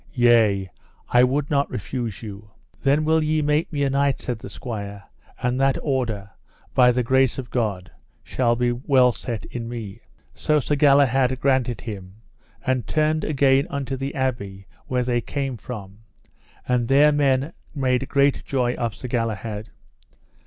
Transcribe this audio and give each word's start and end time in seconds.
If 0.15 0.67
I 1.09 1.23
would 1.23 1.51
not 1.51 1.69
refuse 1.69 2.23
you. 2.23 2.49
Then 2.81 3.05
will 3.05 3.21
ye 3.21 3.43
make 3.43 3.71
me 3.71 3.83
a 3.83 3.89
knight? 3.91 4.19
said 4.19 4.39
the 4.39 4.49
squire, 4.49 5.03
and 5.43 5.61
that 5.61 5.77
order, 5.83 6.31
by 6.73 6.91
the 6.91 7.03
grace 7.03 7.37
of 7.37 7.51
God, 7.51 7.91
shall 8.23 8.55
be 8.55 8.71
well 8.71 9.11
set 9.11 9.45
in 9.51 9.69
me. 9.69 10.01
So 10.33 10.59
Sir 10.59 10.73
Galahad 10.75 11.39
granted 11.39 11.81
him, 11.81 12.15
and 12.65 12.87
turned 12.87 13.23
again 13.23 13.67
unto 13.69 13.95
the 13.95 14.15
abbey 14.15 14.65
where 14.87 15.03
they 15.03 15.21
came 15.21 15.55
from; 15.55 15.99
and 16.67 16.87
there 16.87 17.11
men 17.11 17.53
made 17.75 18.09
great 18.09 18.43
joy 18.43 18.73
of 18.73 18.95
Sir 18.95 19.07
Galahad. 19.07 19.69